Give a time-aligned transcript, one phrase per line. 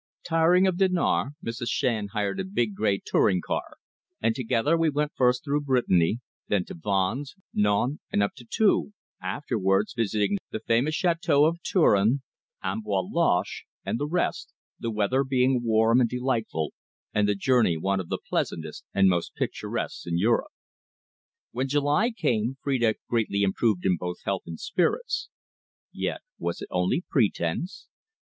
[0.25, 1.67] Tiring of Dinard, Mrs.
[1.69, 3.77] Shand hired a big, grey touring car,
[4.19, 8.93] and together we went first through Brittany, then to Vannes, Nantes, and up to Tours,
[9.21, 12.23] afterwards visiting the famous chateaux of Touraine,
[12.63, 16.73] Amboise Loches, and the rest, the weather being warm and delightful,
[17.13, 20.51] and the journey one of the pleasantest and most picturesque in Europe.
[21.51, 25.29] When July came, Phrida appeared greatly improved in both health and spirits.
[25.93, 27.87] Yet was it only pretence?